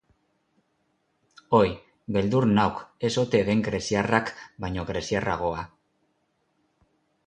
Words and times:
Oi, 1.57 1.67
beldur 2.17 2.49
nauk 2.55 2.81
ez 3.11 3.13
ote 3.27 3.45
den 3.53 3.63
greziarrak 3.71 4.35
baino 4.67 4.91
greziarragoa. 4.93 5.71